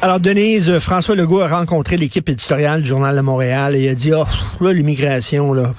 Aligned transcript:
Alors, 0.00 0.20
Denise, 0.20 0.70
euh, 0.70 0.78
François 0.78 1.16
Legault 1.16 1.40
a 1.40 1.48
rencontré 1.48 1.96
l'équipe 1.96 2.28
éditoriale 2.28 2.82
du 2.82 2.88
Journal 2.88 3.16
de 3.16 3.20
Montréal 3.20 3.74
et 3.74 3.82
il 3.82 3.88
a 3.88 3.94
dit, 3.94 4.12
oh, 4.14 4.24
là, 4.60 4.72
l'immigration, 4.72 5.52
là, 5.52 5.72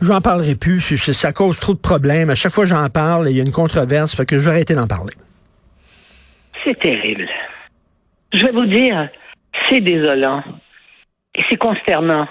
j'en 0.00 0.20
parlerai 0.20 0.54
plus, 0.54 0.80
ça, 0.96 1.12
ça 1.12 1.32
cause 1.32 1.58
trop 1.58 1.74
de 1.74 1.80
problèmes. 1.80 2.30
À 2.30 2.36
chaque 2.36 2.52
fois 2.52 2.62
que 2.62 2.70
j'en 2.70 2.88
parle, 2.90 3.28
il 3.28 3.36
y 3.36 3.40
a 3.40 3.42
une 3.42 3.50
controverse, 3.50 4.14
fait 4.14 4.24
que 4.24 4.38
je 4.38 4.44
vais 4.44 4.52
arrêter 4.52 4.76
d'en 4.76 4.86
parler. 4.86 5.14
C'est 6.64 6.78
terrible. 6.78 7.28
Je 8.32 8.46
vais 8.46 8.52
vous 8.52 8.66
dire, 8.66 9.08
c'est 9.68 9.80
désolant. 9.80 10.44
Et 11.34 11.42
c'est 11.48 11.56
consternant. 11.56 12.28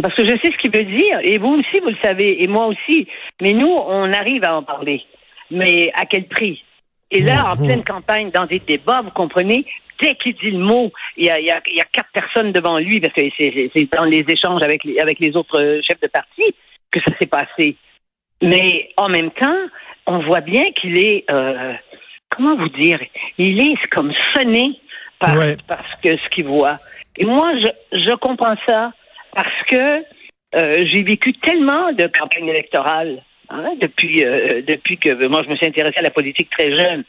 Parce 0.00 0.14
que 0.14 0.24
je 0.24 0.30
sais 0.30 0.50
ce 0.50 0.56
qu'il 0.62 0.70
veut 0.70 0.84
dire, 0.84 1.18
et 1.24 1.36
vous 1.36 1.58
aussi, 1.58 1.80
vous 1.82 1.90
le 1.90 1.96
savez, 2.02 2.42
et 2.42 2.46
moi 2.46 2.68
aussi. 2.68 3.06
Mais 3.42 3.52
nous, 3.52 3.68
on 3.68 4.10
arrive 4.14 4.44
à 4.44 4.56
en 4.56 4.62
parler. 4.62 5.02
Mais 5.50 5.92
à 5.94 6.06
quel 6.06 6.26
prix? 6.26 6.62
Et 7.10 7.20
là, 7.20 7.52
en 7.52 7.56
pleine 7.56 7.84
campagne, 7.84 8.30
dans 8.30 8.44
des 8.44 8.60
débats, 8.60 9.00
vous 9.02 9.10
comprenez, 9.10 9.64
dès 10.00 10.14
qu'il 10.16 10.34
dit 10.34 10.50
le 10.50 10.58
mot, 10.58 10.92
il 11.16 11.26
y 11.26 11.30
a, 11.30 11.38
il 11.40 11.46
y 11.46 11.50
a, 11.50 11.60
il 11.66 11.76
y 11.76 11.80
a 11.80 11.84
quatre 11.84 12.10
personnes 12.12 12.52
devant 12.52 12.78
lui, 12.78 13.00
parce 13.00 13.12
que 13.14 13.22
c'est- 13.38 13.92
dans 13.92 14.04
les 14.04 14.24
échanges 14.28 14.62
avec 14.62 14.84
les, 14.84 14.98
avec 14.98 15.18
les 15.20 15.36
autres 15.36 15.60
euh, 15.60 15.80
chefs 15.86 16.00
de 16.00 16.06
parti 16.08 16.42
que 16.90 17.00
ça 17.00 17.12
s'est 17.18 17.26
passé. 17.26 17.76
Mais 18.42 18.90
en 18.96 19.08
même 19.08 19.30
temps, 19.32 19.58
on 20.06 20.18
voit 20.20 20.40
bien 20.40 20.70
qu'il 20.72 20.96
est, 20.98 21.24
euh, 21.30 21.72
comment 22.30 22.56
vous 22.56 22.68
dire, 22.70 23.00
il 23.36 23.60
est 23.60 23.86
comme 23.90 24.12
sonné 24.34 24.80
par, 25.18 25.36
Ouais. 25.36 25.56
parce 25.66 25.92
que 26.02 26.10
ce 26.16 26.28
qu'il 26.30 26.44
voit. 26.46 26.78
Et 27.16 27.24
moi, 27.24 27.52
je, 27.58 27.98
je 27.98 28.14
comprends 28.14 28.54
ça 28.66 28.92
parce 29.34 29.62
que 29.66 30.04
euh, 30.54 30.84
j'ai 30.86 31.02
vécu 31.02 31.32
tellement 31.34 31.92
de 31.92 32.06
campagnes 32.06 32.48
électorales 32.48 33.22
hein, 33.50 33.72
depuis 33.80 34.24
euh, 34.24 34.62
depuis 34.66 34.98
que 34.98 35.26
moi 35.26 35.42
je 35.44 35.48
me 35.48 35.56
suis 35.56 35.66
intéressée 35.66 35.98
à 35.98 36.02
la 36.02 36.10
politique 36.10 36.50
très 36.50 36.74
jeune. 36.74 37.04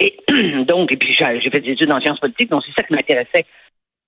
Et 0.00 0.16
donc, 0.66 0.92
et 0.92 0.96
puis 0.96 1.12
j'ai 1.14 1.50
fait 1.50 1.60
des 1.60 1.72
études 1.72 1.92
en 1.92 2.00
sciences 2.00 2.20
politiques, 2.20 2.50
donc 2.50 2.62
c'est 2.66 2.80
ça 2.80 2.86
qui 2.86 2.92
m'intéressait. 2.94 3.46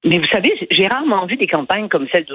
Mais 0.04 0.18
vous 0.18 0.26
savez, 0.26 0.52
j'ai 0.70 0.86
rarement 0.86 1.24
vu 1.24 1.36
des 1.36 1.46
campagnes 1.46 1.88
comme 1.88 2.06
celle 2.12 2.26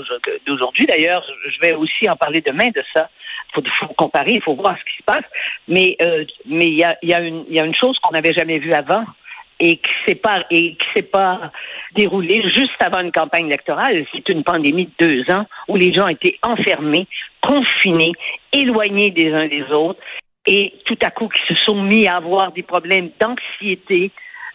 d'aujourd'hui-. 0.47 0.87
D'ailleurs, 0.87 1.23
je 1.47 1.59
vais 1.61 1.75
aussi 1.75 2.09
en 2.09 2.15
parler 2.15 2.41
demain 2.41 2.69
de 2.69 2.83
ça. 2.95 3.09
Il 3.55 3.63
faut, 3.79 3.93
comparer, 3.93 4.33
il 4.33 4.41
faut 4.41 4.55
voir 4.55 4.75
ce 4.77 4.91
qui 4.91 4.97
se 4.97 5.03
passe. 5.03 5.25
Mais 5.67 5.95
euh, 6.01 6.25
mais 6.45 6.65
il 6.65 6.77
y 6.77 6.83
a, 6.83 6.97
y, 7.03 7.13
a 7.13 7.21
y 7.21 7.59
a 7.59 7.65
une 7.65 7.75
chose 7.75 7.97
qu'on 7.99 8.13
n'avait 8.13 8.33
jamais 8.33 8.57
vue 8.57 8.73
avant 8.73 9.05
et 9.59 9.77
qui 9.77 9.91
s'est 10.05 10.19
s'est 10.95 11.01
pas 11.03 11.51
déroulée 11.95 12.41
juste 12.53 12.81
avant 12.81 13.01
une 13.01 13.11
campagne 13.11 13.47
électorale. 13.47 14.05
C'est 14.13 14.29
une 14.29 14.43
pandémie 14.43 14.89
de 14.97 15.05
deux 15.05 15.33
ans 15.33 15.45
où 15.67 15.75
les 15.75 15.93
gens 15.93 16.07
étaient 16.07 16.39
enfermés, 16.43 17.07
confinés, 17.41 18.13
éloignés 18.53 19.11
des 19.11 19.31
uns 19.31 19.47
des 19.47 19.63
autres 19.71 20.01
et 20.45 20.73
tout 20.85 20.97
à 21.01 21.11
coup 21.11 21.29
qui 21.29 21.53
se 21.53 21.63
sont 21.63 21.81
mis 21.81 22.07
à 22.07 22.15
avoir 22.15 22.51
des 22.51 22.63
problèmes 22.63 23.11
d'anxiété, 23.19 24.11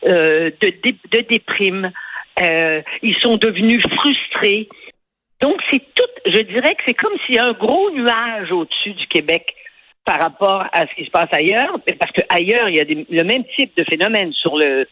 euh, 0.06 0.50
de, 0.60 0.72
de 1.12 1.20
déprime. 1.20 1.92
Euh, 2.42 2.82
ils 3.02 3.16
sont 3.18 3.36
devenus 3.36 3.82
frustrés. 3.96 4.68
Donc, 5.40 5.60
c'est 5.70 5.82
tout, 5.94 6.02
je 6.26 6.40
dirais 6.40 6.74
que 6.74 6.82
c'est 6.86 6.94
comme 6.94 7.12
s'il 7.24 7.36
y 7.36 7.38
a 7.38 7.44
un 7.44 7.52
gros 7.52 7.90
nuage 7.90 8.50
au-dessus 8.50 8.94
du 8.94 9.06
Québec 9.06 9.54
par 10.04 10.20
rapport 10.20 10.64
à 10.72 10.86
ce 10.86 10.94
qui 10.96 11.04
se 11.04 11.10
passe 11.10 11.28
ailleurs, 11.32 11.78
parce 11.98 12.12
qu'ailleurs, 12.12 12.68
il 12.68 12.76
y 12.76 12.80
a 12.80 12.84
le 12.84 13.24
même 13.24 13.44
type 13.56 13.74
de 13.76 13.84
phénomène 13.84 14.32
sur 14.32 14.58
le 14.58 14.86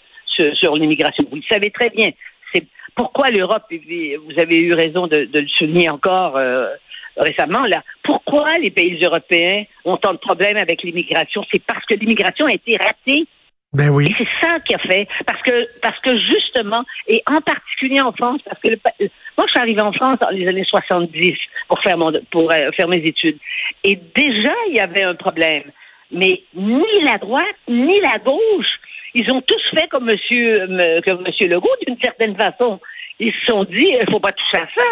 sur, 0.55 0.77
l'immigration. 0.77 1.25
Vous 1.29 1.37
le 1.37 1.43
savez 1.49 1.71
très 1.71 1.91
bien. 1.91 2.11
C'est 2.53 2.67
pourquoi 2.95 3.29
l'Europe, 3.29 3.65
vous 3.71 4.41
avez 4.41 4.57
eu 4.57 4.73
raison 4.73 5.07
de, 5.07 5.25
de 5.25 5.41
le 5.41 5.49
souligner 5.49 5.91
encore 5.91 6.37
euh, 6.37 6.69
récemment, 7.17 7.67
là, 7.67 7.83
pourquoi 8.03 8.55
les 8.55 8.71
pays 8.71 8.99
européens 9.05 9.65
ont 9.85 9.97
tant 9.97 10.13
de 10.13 10.19
problèmes 10.19 10.57
avec 10.57 10.83
l'immigration? 10.83 11.45
C'est 11.53 11.63
parce 11.65 11.85
que 11.87 11.95
l'immigration 11.95 12.47
a 12.47 12.53
été 12.53 12.77
ratée 12.77 13.27
Ben 13.73 13.87
et 13.87 13.91
oui. 13.91 14.15
c'est 14.19 14.29
ça 14.47 14.61
qui 14.61 14.75
a 14.75 14.79
fait, 14.79 15.07
parce 15.27 15.41
que 15.43 15.67
parce 15.81 15.99
que 16.01 16.11
justement, 16.19 16.85
et 17.09 17.23
en 17.31 17.41
particulier 17.41 18.01
en 18.01 18.13
France, 18.13 18.41
parce 18.45 18.61
que 18.61 18.69
le 18.69 18.77
pa- 18.77 18.93
moi 19.37 19.47
je 19.47 19.51
suis 19.53 19.61
arrivée 19.61 19.83
en 19.83 19.93
France 19.93 20.19
dans 20.21 20.31
les 20.31 20.47
années 20.49 20.65
70 20.65 21.35
pour 21.69 21.81
faire 21.83 21.97
mon 21.99 22.13
pour 22.31 22.51
euh, 22.53 22.71
faire 22.77 22.89
mes 22.89 22.99
études, 23.05 23.39
et 23.85 23.97
déjà 24.15 24.53
il 24.69 24.77
y 24.77 24.81
avait 24.81 25.03
un 25.03 25.15
problème, 25.15 25.65
mais 26.11 26.43
ni 26.55 26.85
la 27.05 27.17
droite 27.19 27.57
ni 27.69 27.99
la 28.01 28.19
gauche, 28.19 28.73
ils 29.15 29.31
ont 29.33 29.41
tous 29.43 29.63
fait 29.75 29.89
comme 29.89 30.05
Monsieur 30.07 30.67
me- 30.69 31.01
comme 31.03 31.23
Monsieur 31.27 31.49
Legault 31.49 31.77
d'une 31.87 31.99
certaine 32.01 32.37
façon. 32.37 32.81
Ils 33.21 33.33
se 33.33 33.47
sont 33.53 33.65
dit, 33.65 33.89
il 34.01 34.11
faut 34.11 34.21
pas 34.21 34.33
toucher 34.33 34.63
à 34.63 34.69
ça. 34.75 34.89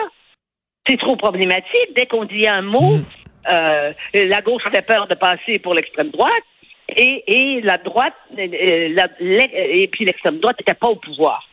C'est 0.90 0.96
trop 0.96 1.14
problématique. 1.14 1.94
Dès 1.94 2.06
qu'on 2.06 2.24
dit 2.24 2.48
un 2.48 2.62
mot, 2.62 2.94
euh, 3.52 3.92
la 4.12 4.40
gauche 4.40 4.62
avait 4.66 4.82
peur 4.82 5.06
de 5.06 5.14
passer 5.14 5.60
pour 5.60 5.72
l'extrême 5.74 6.10
droite 6.10 6.32
et, 6.96 7.22
et 7.28 7.60
la 7.60 7.78
droite 7.78 8.14
euh, 8.36 8.88
la- 8.98 9.06
l'ex- 9.20 9.54
et 9.54 9.86
puis 9.86 10.04
l'extrême 10.04 10.40
droite 10.40 10.58
n'était 10.58 10.74
pas 10.74 10.88
au 10.88 10.96
pouvoir. 10.96 11.46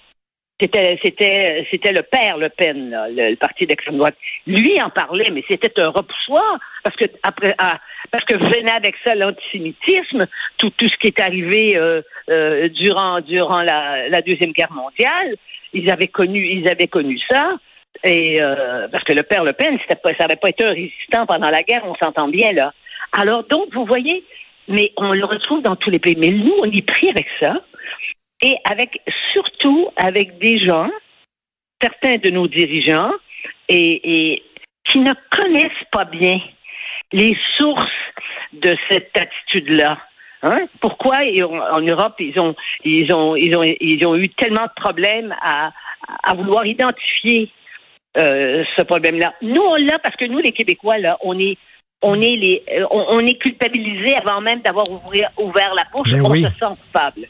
C'était 0.59 0.97
c'était 1.03 1.67
c'était 1.69 1.91
le 1.91 2.01
père 2.01 2.37
Le 2.37 2.49
Pen, 2.49 2.89
là, 2.89 3.07
le, 3.09 3.29
le 3.29 3.35
parti 3.35 3.67
d'extrême 3.67 3.97
droite. 3.97 4.15
Lui 4.47 4.81
en 4.81 4.89
parlait, 4.89 5.29
mais 5.31 5.43
c'était 5.47 5.79
un 5.79 5.89
repoussoir 5.89 6.57
parce 6.83 6.95
que 6.95 7.05
après 7.21 7.53
ah, 7.59 7.79
parce 8.09 8.25
que 8.25 8.33
venait 8.37 8.71
avec 8.71 8.95
ça 9.05 9.13
l'antisémitisme, 9.13 10.23
tout 10.57 10.71
tout 10.71 10.89
ce 10.89 10.97
qui 10.97 11.07
est 11.07 11.21
arrivé 11.21 11.77
euh, 11.77 12.01
euh, 12.31 12.69
durant 12.69 13.21
durant 13.21 13.61
la, 13.61 14.09
la 14.09 14.21
deuxième 14.23 14.51
guerre 14.51 14.71
mondiale. 14.73 15.35
Ils 15.73 15.91
avaient 15.91 16.07
connu 16.07 16.43
ils 16.43 16.67
avaient 16.67 16.87
connu 16.87 17.19
ça. 17.29 17.43
Et 18.03 18.41
euh, 18.41 18.87
parce 18.89 19.03
que 19.03 19.13
le 19.13 19.23
père 19.23 19.43
Le 19.43 19.53
Pen, 19.53 19.77
ça 19.89 19.95
n'avait 20.19 20.35
pas 20.35 20.49
été 20.49 20.65
un 20.65 20.73
résistant 20.73 21.25
pendant 21.25 21.49
la 21.49 21.63
guerre, 21.63 21.83
on 21.85 21.95
s'entend 21.95 22.27
bien 22.27 22.51
là. 22.51 22.73
Alors 23.11 23.43
donc, 23.43 23.73
vous 23.73 23.85
voyez, 23.85 24.23
mais 24.67 24.91
on 24.97 25.13
le 25.13 25.25
retrouve 25.25 25.61
dans 25.61 25.75
tous 25.75 25.89
les 25.89 25.99
pays. 25.99 26.15
Mais 26.17 26.29
nous, 26.29 26.53
on 26.61 26.71
est 26.71 26.87
pris 26.87 27.09
avec 27.09 27.27
ça, 27.39 27.55
et 28.41 28.55
avec 28.65 29.01
surtout 29.33 29.89
avec 29.95 30.37
des 30.39 30.59
gens, 30.59 30.89
certains 31.81 32.17
de 32.17 32.29
nos 32.29 32.47
dirigeants, 32.47 33.11
et, 33.69 34.43
qui 34.85 34.99
ne 34.99 35.13
connaissent 35.31 35.87
pas 35.91 36.05
bien 36.05 36.39
les 37.11 37.35
sources 37.57 37.85
de 38.53 38.77
cette 38.89 39.17
attitude-là. 39.17 39.97
Hein? 40.43 40.67
Pourquoi 40.79 41.17
en 41.73 41.81
Europe 41.81 42.15
ils 42.19 42.39
ont 42.39 42.55
ils 42.85 43.11
ont 43.11 43.35
ils 43.35 43.57
ont 43.57 43.63
ils 43.63 44.05
ont 44.05 44.15
eu 44.15 44.29
tellement 44.29 44.63
de 44.63 44.81
problèmes 44.81 45.35
à, 45.41 45.71
à 46.23 46.33
vouloir 46.35 46.65
identifier 46.65 47.51
euh, 48.17 48.63
ce 48.75 48.81
problème-là. 48.83 49.33
Nous 49.41 49.61
on 49.61 49.75
l'a 49.75 49.99
parce 49.99 50.15
que 50.15 50.25
nous 50.25 50.39
les 50.39 50.51
Québécois 50.51 50.97
là 50.97 51.17
on 51.21 51.37
est 51.39 51.57
on 52.01 52.15
est 52.15 52.35
les 52.35 52.63
euh, 52.71 52.85
on, 52.91 53.05
on 53.17 53.19
est 53.25 53.35
culpabilisés 53.35 54.15
avant 54.15 54.41
même 54.41 54.61
d'avoir 54.61 54.85
ouvert, 54.89 55.73
la 55.75 55.83
bouche. 55.93 56.11
Ben 56.11 56.25
on 56.25 56.31
oui. 56.31 56.43
se 56.43 56.49
sent 56.49 56.81
coupable. 56.81 57.27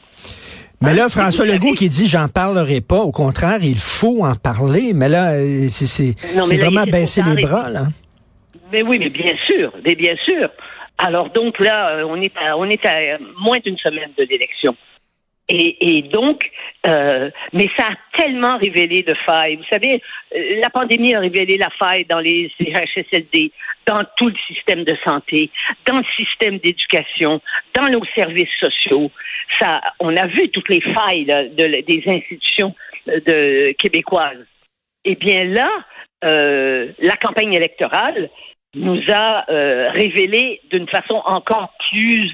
Mais 0.81 0.93
là, 0.93 1.05
Hein, 1.05 1.09
François 1.09 1.45
Legault 1.45 1.73
qui 1.73 1.89
dit 1.89 2.07
j'en 2.07 2.27
parlerai 2.27 2.81
pas, 2.81 2.99
au 2.99 3.11
contraire, 3.11 3.59
il 3.63 3.77
faut 3.77 4.23
en 4.23 4.35
parler. 4.35 4.91
Mais 4.93 5.09
là, 5.09 5.31
euh, 5.33 5.67
c'est 5.69 6.13
vraiment 6.57 6.83
baisser 6.83 7.23
les 7.23 7.41
bras, 7.41 7.69
là. 7.69 7.87
Mais 8.71 8.83
oui, 8.83 8.99
mais 8.99 9.09
bien 9.09 9.33
sûr, 9.47 9.71
mais 9.83 9.95
bien 9.95 10.15
sûr. 10.25 10.49
Alors 10.97 11.29
donc 11.29 11.59
là, 11.59 12.05
on 12.07 12.21
est 12.21 12.35
à, 12.37 12.57
on 12.57 12.65
est 12.65 12.85
à 12.85 13.17
moins 13.39 13.57
d'une 13.63 13.77
semaine 13.77 14.11
de 14.17 14.23
l'élection. 14.23 14.75
Et, 15.49 15.97
et 15.97 16.01
donc, 16.01 16.49
euh, 16.87 17.29
mais 17.53 17.69
ça 17.77 17.85
a 17.85 18.17
tellement 18.17 18.57
révélé 18.57 19.03
de 19.03 19.13
failles. 19.25 19.55
Vous 19.55 19.65
savez, 19.71 20.01
euh, 20.35 20.59
la 20.61 20.69
pandémie 20.69 21.15
a 21.15 21.21
révélé 21.21 21.57
la 21.57 21.69
faille 21.69 22.05
dans 22.05 22.19
les 22.19 22.51
CHSLD, 22.59 23.51
dans 23.85 24.03
tout 24.17 24.27
le 24.27 24.35
système 24.47 24.83
de 24.83 24.95
santé, 25.05 25.49
dans 25.85 25.97
le 25.97 26.05
système 26.17 26.57
d'éducation, 26.57 27.41
dans 27.73 27.87
nos 27.87 28.03
services 28.15 28.53
sociaux. 28.59 29.09
Ça, 29.59 29.81
on 29.99 30.15
a 30.17 30.27
vu 30.27 30.49
toutes 30.49 30.69
les 30.69 30.81
failles 30.81 31.25
là, 31.25 31.45
de, 31.45 31.81
des 31.81 32.03
institutions 32.07 32.75
euh, 33.07 33.19
de, 33.25 33.71
québécoises. 33.73 34.45
Eh 35.05 35.15
bien 35.15 35.45
là, 35.45 35.69
euh, 36.25 36.91
la 36.99 37.15
campagne 37.15 37.53
électorale 37.53 38.29
nous 38.75 39.01
a 39.09 39.49
euh, 39.49 39.89
révélé 39.91 40.61
d'une 40.69 40.87
façon 40.89 41.21
encore 41.25 41.73
plus 41.89 42.31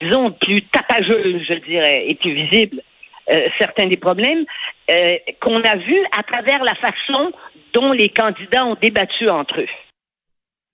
disons, 0.00 0.32
plus 0.32 0.62
tapageuse, 0.62 1.42
je 1.48 1.54
dirais, 1.54 2.04
et 2.06 2.14
plus 2.14 2.32
visible 2.34 2.82
euh, 3.30 3.40
certains 3.58 3.86
des 3.86 3.96
problèmes 3.96 4.44
euh, 4.90 5.16
qu'on 5.40 5.60
a 5.62 5.76
vus 5.76 6.04
à 6.16 6.22
travers 6.22 6.62
la 6.62 6.74
façon 6.76 7.32
dont 7.72 7.90
les 7.92 8.08
candidats 8.08 8.64
ont 8.64 8.76
débattu 8.80 9.28
entre 9.28 9.60
eux. 9.60 9.68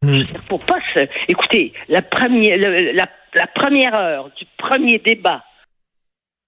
Hmm. 0.03 0.23
Faut 0.49 0.59
pas 0.59 0.81
se... 0.95 1.05
Écoutez, 1.29 1.73
la 1.89 2.03
première, 2.03 2.57
le- 2.57 2.93
la, 2.93 3.07
la 3.35 3.47
première 3.47 3.95
heure 3.95 4.31
du 4.37 4.45
premier 4.59 4.99
débat 4.99 5.45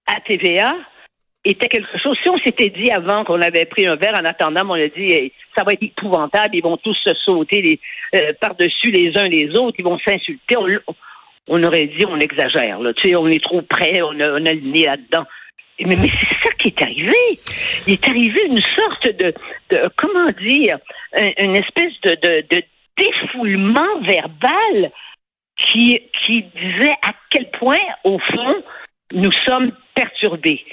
à 0.05 0.19
TVA 0.21 0.75
était 1.43 1.69
quelque 1.69 1.97
chose. 1.97 2.17
Si 2.21 2.29
on 2.29 2.37
s'était 2.39 2.69
dit 2.69 2.91
avant 2.91 3.23
qu'on 3.23 3.41
avait 3.41 3.65
pris 3.65 3.87
un 3.87 3.95
verre 3.95 4.19
en 4.19 4.25
attendant, 4.25 4.69
on 4.69 4.73
a 4.73 4.87
dit 4.87 5.11
hey, 5.11 5.31
ça 5.55 5.63
va 5.63 5.73
être 5.73 5.83
épouvantable, 5.83 6.55
ils 6.55 6.61
vont 6.63 6.77
tous 6.77 6.97
se 7.03 7.13
sauter 7.23 7.61
les, 7.61 7.79
euh, 8.15 8.33
par-dessus 8.39 8.91
les 8.91 9.17
uns 9.17 9.27
les 9.27 9.49
autres, 9.57 9.77
ils 9.79 9.85
vont 9.85 9.99
s'insulter. 9.99 10.57
On, 10.57 10.67
on 11.47 11.63
aurait 11.63 11.87
dit 11.87 12.05
on 12.07 12.19
exagère, 12.19 12.79
là. 12.79 12.93
Tu 12.93 13.09
sais, 13.09 13.15
on 13.15 13.27
est 13.27 13.43
trop 13.43 13.61
près, 13.61 14.01
on 14.01 14.19
a, 14.19 14.39
le 14.39 14.71
nez 14.71 14.85
là-dedans. 14.85 15.25
Mais, 15.79 15.95
c'est 15.97 16.47
ça 16.49 16.53
qui 16.59 16.69
est 16.69 16.81
arrivé. 16.81 17.17
Il 17.85 17.93
est 17.93 18.07
arrivé 18.07 18.41
une 18.47 18.61
sorte 18.77 19.09
de, 19.17 19.33
comment 19.97 20.27
dire, 20.41 20.77
un- 21.13 21.31
une 21.43 21.55
espèce 21.57 21.93
de, 22.03 22.63
défoulement 22.97 23.99
verbal 24.01 24.91
qui 25.57 25.99
disait 26.21 26.95
à 27.05 27.11
quel 27.29 27.49
point, 27.51 27.79
au 28.05 28.17
fond, 28.19 28.63
nous 29.13 29.31
sommes 29.45 29.71
perturbés. 29.93 30.63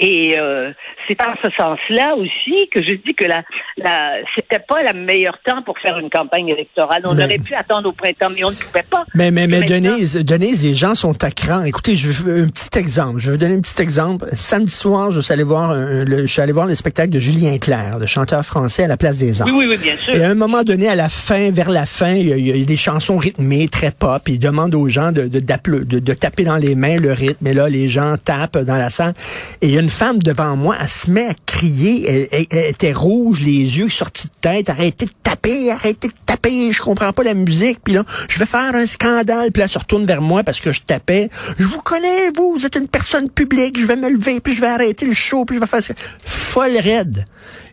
Et 0.00 0.38
euh, 0.38 0.70
c'est 1.06 1.20
en 1.22 1.34
ce 1.42 1.50
sens-là 1.58 2.14
aussi 2.16 2.68
que 2.72 2.82
je 2.82 2.92
dis 3.04 3.14
que 3.14 3.24
la, 3.24 3.42
la 3.76 4.12
c'était 4.34 4.58
pas 4.60 4.82
le 4.82 4.98
meilleur 4.98 5.38
temps 5.44 5.62
pour 5.62 5.78
faire 5.78 5.98
une 5.98 6.10
campagne 6.10 6.48
électorale. 6.48 7.02
On 7.04 7.14
Mais- 7.14 7.24
aurait 7.24 7.38
pu 7.38 7.54
attendre 7.54 7.88
au 7.88 7.92
printemps, 7.92 8.28
mais 8.34 8.44
on 8.44 8.50
ne 8.50 8.56
pouvait 8.56 8.84
pas. 8.88 9.04
Mais, 9.14 9.30
mais, 9.30 9.46
mais 9.46 9.62
Denise, 9.62 10.16
Denise, 10.24 10.64
les 10.64 10.74
gens 10.74 10.94
sont 10.94 11.22
à 11.24 11.30
cran. 11.30 11.64
Écoutez, 11.64 11.96
je 11.96 12.10
veux 12.10 12.44
un 12.44 12.46
petit 12.48 12.78
exemple. 12.78 13.18
Je 13.20 13.26
vais 13.26 13.32
vous 13.32 13.38
donner 13.38 13.54
un 13.56 13.60
petit 13.60 13.80
exemple. 13.82 14.26
Samedi 14.34 14.72
soir, 14.72 15.10
je 15.10 15.20
suis 15.20 15.32
allé 15.32 15.42
voir, 15.42 15.70
un- 15.70 16.04
le, 16.04 16.22
je 16.22 16.26
suis 16.26 16.42
allé 16.42 16.52
voir 16.52 16.66
le 16.66 16.74
spectacle 16.74 17.10
de 17.10 17.18
Julien 17.18 17.58
Clerc, 17.58 17.98
le 17.98 18.06
chanteur 18.06 18.44
français 18.44 18.84
à 18.84 18.88
la 18.88 18.96
Place 18.96 19.18
des 19.18 19.40
Arts. 19.40 19.48
Oui, 19.48 19.54
oui, 19.56 19.66
oui, 19.70 19.76
bien 19.82 19.96
sûr. 19.96 20.14
Et 20.14 20.22
à 20.24 20.30
un 20.30 20.34
moment 20.34 20.62
donné, 20.62 20.88
à 20.88 20.94
la 20.94 21.08
fin, 21.08 21.50
vers 21.50 21.70
la 21.70 21.86
fin, 21.86 22.12
il 22.14 22.28
y 22.28 22.32
a, 22.32 22.36
il 22.36 22.56
y 22.58 22.62
a 22.62 22.64
des 22.64 22.76
chansons 22.76 23.16
rythmées, 23.16 23.68
très 23.68 23.90
pop. 23.90 24.22
Il 24.28 24.38
demande 24.38 24.74
aux 24.74 24.88
gens 24.88 25.10
de, 25.12 25.22
de, 25.22 25.40
de, 25.40 25.98
de 25.98 26.14
taper 26.14 26.44
dans 26.44 26.56
les 26.56 26.74
mains 26.74 26.96
le 26.96 27.12
rythme. 27.12 27.46
Et 27.46 27.54
là, 27.54 27.68
les 27.68 27.88
gens 27.88 28.14
tapent 28.22 28.58
dans 28.58 28.76
la 28.76 28.90
salle. 28.90 29.14
Et 29.60 29.66
il 29.68 29.74
y 29.74 29.78
a 29.78 29.80
une 29.80 29.87
femme 29.88 30.18
devant 30.18 30.56
moi, 30.56 30.76
elle 30.80 30.88
se 30.88 31.10
met 31.10 31.26
à 31.26 31.34
crier. 31.46 32.04
Elle, 32.08 32.28
elle- 32.32 32.46
elle 32.50 32.70
était 32.70 32.92
rouge, 32.92 33.40
les 33.44 33.78
yeux 33.78 33.88
sortis 33.88 34.26
de 34.28 34.32
tête. 34.40 34.70
Arrêtez 34.70 35.06
de 35.06 35.10
taper, 35.22 35.70
arrêtez 35.70 36.08
de 36.08 36.12
taper. 36.26 36.72
Je 36.72 36.80
comprends 36.80 37.12
pas 37.12 37.22
la 37.24 37.34
musique. 37.34 37.78
Puis 37.84 37.94
là, 37.94 38.04
je 38.28 38.38
vais 38.38 38.46
faire 38.46 38.74
un 38.74 38.86
scandale. 38.86 39.52
Puis 39.52 39.60
là, 39.60 39.64
elle 39.66 39.70
se 39.70 39.78
retourne 39.78 40.06
vers 40.06 40.22
moi 40.22 40.42
parce 40.44 40.60
que 40.60 40.72
je 40.72 40.82
tapais. 40.82 41.28
Je 41.58 41.64
vous 41.64 41.80
connais, 41.80 42.30
vous. 42.36 42.54
Vous 42.54 42.66
êtes 42.66 42.76
une 42.76 42.88
personne 42.88 43.28
publique. 43.30 43.78
Je 43.78 43.86
vais 43.86 43.96
me 43.96 44.08
lever, 44.10 44.40
puis 44.40 44.54
je 44.54 44.60
vais 44.60 44.66
arrêter 44.68 45.06
le 45.06 45.12
show, 45.12 45.44
puis 45.44 45.56
je 45.56 45.60
vais 45.60 45.66
faire 45.66 45.82
ça. 45.82 45.94
Folle 46.24 46.76
raide. 46.82 47.24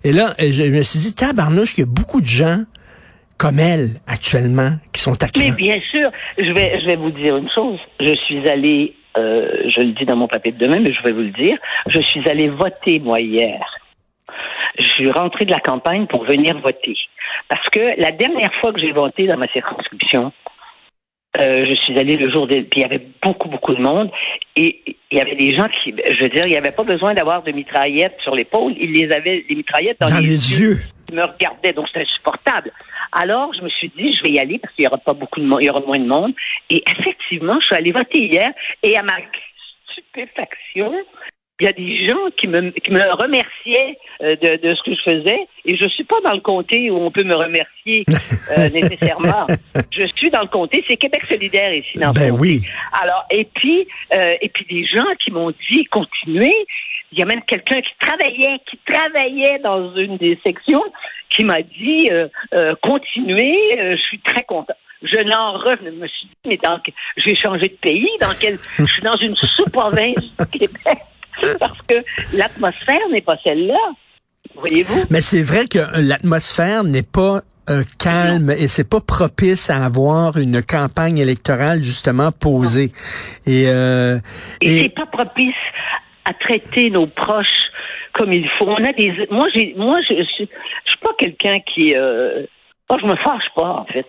Et 0.04 0.12
là, 0.12 0.36
je 0.40 0.64
me 0.64 0.84
suis 0.84 1.00
dit, 1.00 1.14
tabarnouche, 1.14 1.78
il 1.78 1.82
y 1.82 1.84
a 1.84 1.88
beaucoup 1.88 2.22
de 2.22 2.26
gens 2.28 2.64
comme 3.38 3.60
elle 3.60 3.90
actuellement 4.08 4.74
qui 4.94 5.02
sont 5.02 5.22
à 5.24 5.28
Mais 5.38 5.52
bien 5.52 5.80
sûr, 5.92 6.10
je 6.38 6.54
vais, 6.54 6.80
je 6.82 6.86
vais 6.88 6.96
vous 6.96 7.12
dire 7.12 7.36
une 7.38 7.50
chose. 7.54 7.80
Je 8.00 8.14
suis 8.26 8.48
allée, 8.48 8.96
euh, 9.18 9.70
je 9.70 9.82
le 9.82 9.92
dis 9.94 10.06
dans 10.06 10.16
mon 10.16 10.28
papier 10.28 10.52
de 10.52 10.58
demain, 10.58 10.80
mais 10.80 10.94
je 10.94 11.02
vais 11.04 11.12
vous 11.12 11.22
le 11.22 11.32
dire. 11.32 11.58
Je 11.90 12.00
suis 12.00 12.28
allée 12.30 12.50
voter, 12.50 13.00
moi, 13.00 13.20
hier. 13.20 13.60
Je 14.78 14.86
suis 14.86 15.10
rentrée 15.12 15.46
de 15.46 15.52
la 15.52 15.60
campagne 15.60 16.06
pour 16.08 16.26
venir 16.26 16.60
voter. 16.60 16.96
Parce 17.50 17.68
que 17.70 18.00
la 18.00 18.12
dernière 18.12 18.54
fois 18.56 18.74
que 18.74 18.80
j'ai 18.80 18.92
voté 18.92 19.28
dans 19.28 19.38
ma 19.38 19.48
circonscription, 19.48 20.34
euh, 21.40 21.66
je 21.68 21.76
suis 21.76 21.98
allée 22.00 22.18
le 22.18 22.30
jour 22.30 22.48
des... 22.48 22.62
Puis 22.62 22.80
il 22.80 22.84
y 22.84 22.86
avait 22.86 23.06
beaucoup, 23.22 23.50
beaucoup 23.50 23.74
de 23.74 23.82
monde. 23.82 24.10
Et 24.56 24.82
il 25.12 25.18
y 25.18 25.22
avait 25.22 25.36
des 25.36 25.56
gens 25.56 25.68
qui... 25.68 25.94
Je 25.94 26.24
veux 26.24 26.30
dire, 26.30 26.46
il 26.46 26.52
n'y 26.52 26.58
avait 26.58 26.72
pas 26.72 26.84
besoin 26.84 27.14
d'avoir 27.14 27.44
de 27.44 27.52
mitraillettes 27.52 28.18
sur 28.22 28.36
l'épaule. 28.36 28.74
Ils 28.80 28.92
les 28.92 29.12
avaient, 29.14 29.46
les 29.50 29.56
mitraillettes 29.56 30.00
dans, 30.00 30.10
Dans 30.10 30.18
les 30.18 30.60
yeux. 30.60 30.80
qui 31.08 31.16
me 31.16 31.24
regardaient, 31.24 31.74
donc 31.74 31.88
c'était 31.88 32.02
insupportable. 32.02 32.72
Alors, 33.12 33.54
je 33.54 33.62
me 33.62 33.70
suis 33.70 33.90
dit, 33.90 34.14
je 34.14 34.24
vais 34.24 34.30
y 34.30 34.40
aller 34.40 34.60
parce 34.60 34.74
qu'il 34.76 34.86
y 34.86 34.88
aura 34.88 34.98
pas 34.98 35.14
beaucoup 35.14 35.40
de 35.40 35.46
monde, 35.46 35.60
il 35.62 35.66
y 35.66 35.70
aura 35.70 35.82
moins 35.82 36.00
de 36.00 36.08
monde. 36.08 36.34
Et 36.70 36.84
effectivement, 36.90 37.60
je 37.60 37.68
suis 37.68 37.76
allée 37.76 37.92
voter 37.92 38.26
hier 38.26 38.52
et 38.84 38.98
à 38.98 39.04
ma 39.04 39.16
stupéfaction, 39.92 40.94
il 41.62 41.66
y 41.66 41.70
a 41.70 41.72
des 41.72 42.08
gens 42.08 42.30
qui 42.36 42.50
me, 42.50 42.72
qui 42.72 42.92
me 42.92 43.00
remerciaient 43.16 43.98
euh, 44.22 44.36
de, 44.36 44.58
de 44.58 44.76
ce 44.76 44.84
que 44.84 44.94
je 44.94 45.02
faisais 45.04 45.40
et 45.64 45.78
je 45.78 45.88
suis 45.88 46.04
pas 46.04 46.20
dans 46.22 46.34
le 46.34 46.42
comté 46.42 46.92
où 46.92 46.98
on 46.98 47.12
peut 47.12 47.24
me 47.24 47.36
remercier 47.36 48.04
euh, 48.58 48.70
nécessairement. 48.72 49.48
Je 49.92 50.06
suis 50.18 50.30
dans 50.30 50.42
le 50.42 50.48
comté, 50.48 50.84
c'est 50.88 50.98
Québec 50.98 51.24
solidaire 51.26 51.74
ici 51.74 51.98
dans 51.98 52.08
le 52.08 52.14
Ben 52.14 52.32
comté. 52.32 52.42
oui. 52.42 52.62
Alors, 53.02 53.24
et 53.32 53.46
puis, 53.46 53.88
euh, 54.14 54.36
et 54.42 54.50
puis 54.50 54.66
des 54.66 54.86
gens 54.86 55.08
qui 55.24 55.32
m'ont 55.32 55.54
dit 55.72 55.86
continuez. 55.86 56.54
Il 57.12 57.20
y 57.20 57.22
a 57.22 57.26
même 57.26 57.42
quelqu'un 57.44 57.82
qui 57.82 57.92
travaillait, 58.00 58.60
qui 58.70 58.78
travaillait 58.86 59.60
dans 59.60 59.96
une 59.96 60.18
des 60.18 60.40
sections, 60.46 60.84
qui 61.30 61.44
m'a 61.44 61.62
dit 61.62 62.10
euh, 62.12 62.28
euh, 62.54 62.76
continuez. 62.82 63.58
euh, 63.80 63.96
je 63.96 64.02
suis 64.02 64.20
très 64.20 64.44
content. 64.44 64.74
Je 65.02 65.20
n'en 65.24 65.54
revenais. 65.54 65.92
Je 65.92 66.02
me 66.02 66.08
suis 66.08 66.28
dit 66.28 66.34
mais 66.50 66.58
dans, 66.64 66.80
je 67.18 67.26
vais 67.26 67.36
changer 67.36 67.70
de 67.70 67.78
pays. 67.82 68.10
Dans 68.22 68.34
quel, 68.40 68.56
je 68.80 68.86
suis 68.86 69.02
dans 69.04 69.16
une 69.18 69.36
sous-province 69.36 70.16
du 70.40 70.46
Québec 70.60 70.98
parce 71.60 71.80
que 71.88 71.96
l'atmosphère 72.34 73.08
n'est 73.12 73.22
pas 73.22 73.38
celle-là. 73.46 73.78
Voyez-vous? 74.56 75.04
Mais 75.10 75.22
c'est 75.22 75.44
vrai 75.44 75.68
que 75.68 75.80
euh, 75.80 76.02
l'atmosphère 76.02 76.84
n'est 76.84 77.04
pas 77.04 77.42
euh, 77.70 77.84
calme 78.00 78.52
et 78.52 78.68
c'est 78.68 78.88
pas 78.90 79.02
propice 79.02 79.70
à 79.70 79.84
avoir 79.84 80.38
une 80.38 80.62
campagne 80.64 81.18
électorale 81.18 81.84
justement 81.84 82.32
posée. 82.32 82.92
Et, 83.46 83.66
euh, 83.68 84.18
Et, 84.62 84.78
et- 84.78 84.82
c'est 84.84 84.96
pas 84.96 85.06
propice 85.08 85.54
à 86.26 86.34
traiter 86.34 86.90
nos 86.90 87.08
proches 87.08 87.70
comme 88.14 88.34
il 88.34 88.48
faut. 88.58 88.68
On 88.68 88.84
a 88.84 88.94
des, 88.94 89.28
moi, 89.30 89.48
j'ai, 89.54 89.74
moi, 89.78 90.00
je, 90.10 90.16
je, 90.16 90.46
je 90.46 90.90
suis 90.92 91.00
pas 91.00 91.14
quelqu'un 91.18 91.60
qui, 91.60 91.96
euh, 91.96 92.46
oh, 92.90 92.96
je 93.00 93.06
me 93.06 93.16
fâche 93.16 93.50
pas 93.56 93.70
en 93.82 93.86
fait. 93.86 94.08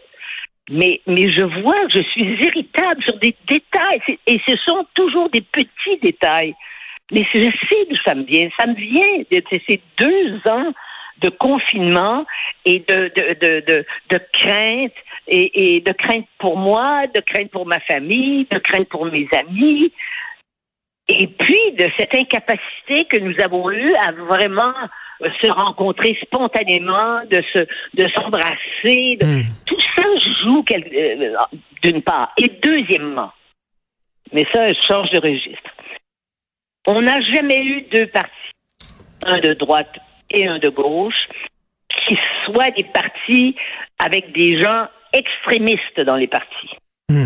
Mais, 0.68 1.00
mais 1.06 1.30
je 1.30 1.44
vois, 1.44 1.80
je 1.94 2.02
suis 2.02 2.24
irritable 2.24 3.02
sur 3.04 3.16
des 3.18 3.36
détails, 3.46 4.00
et 4.26 4.40
ce 4.48 4.56
sont 4.64 4.84
toujours 4.94 5.30
des 5.30 5.42
petits 5.42 5.98
détails. 6.02 6.54
Mais 7.12 7.24
je 7.32 7.40
sais 7.42 7.86
d'où 7.88 7.96
ça 8.04 8.16
me 8.16 8.24
vient. 8.24 8.48
Ça 8.58 8.66
me 8.66 8.74
vient 8.74 9.22
de 9.30 9.42
ces 9.68 9.80
deux 9.96 10.40
ans 10.50 10.72
de 11.22 11.28
confinement 11.30 12.26
et 12.64 12.80
de, 12.80 13.10
de, 13.16 13.34
de, 13.40 13.64
de, 13.66 13.86
de 14.10 14.20
crainte, 14.32 14.92
et, 15.28 15.76
et 15.76 15.80
de 15.80 15.92
crainte 15.92 16.26
pour 16.38 16.56
moi, 16.56 17.06
de 17.14 17.20
crainte 17.20 17.50
pour 17.50 17.66
ma 17.66 17.80
famille, 17.80 18.46
de 18.50 18.58
crainte 18.58 18.88
pour 18.88 19.06
mes 19.06 19.28
amis, 19.38 19.92
et 21.08 21.26
puis 21.28 21.72
de 21.78 21.88
cette 21.98 22.14
incapacité 22.14 23.04
que 23.08 23.18
nous 23.18 23.34
avons 23.42 23.70
eue 23.70 23.94
à 23.96 24.12
vraiment 24.12 24.72
se 25.40 25.46
rencontrer 25.50 26.18
spontanément, 26.22 27.20
de 27.30 27.42
se 27.52 27.60
de 27.94 28.08
s'embrasser, 28.14 29.16
de- 29.20 29.24
Hmm. 29.26 29.42
tout 29.66 29.80
ça 29.96 30.02
joue 30.42 30.62
quel- 30.64 30.90
euh, 30.94 31.36
d'une 31.82 32.02
part. 32.02 32.32
Et 32.38 32.48
deuxièmement, 32.62 33.32
mais 34.32 34.44
ça, 34.52 34.72
je 34.72 34.78
change 34.86 35.10
de 35.10 35.18
registre. 35.20 35.70
On 36.86 37.00
n'a 37.02 37.20
jamais 37.22 37.62
eu 37.64 37.82
deux 37.92 38.06
partis, 38.08 38.30
un 39.22 39.38
de 39.40 39.54
droite 39.54 39.94
et 40.30 40.46
un 40.46 40.58
de 40.58 40.68
gauche, 40.68 41.28
qui 42.06 42.16
soient 42.44 42.70
des 42.72 42.84
partis 42.84 43.56
avec 44.04 44.32
des 44.32 44.60
gens 44.60 44.86
extrémistes 45.12 46.00
dans 46.00 46.16
les 46.16 46.26
partis. 46.28 46.70
Hmm. 47.08 47.24